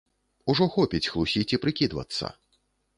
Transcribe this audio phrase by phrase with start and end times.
[0.53, 2.37] Ужо хопіць хлусіць і прыкідвацца!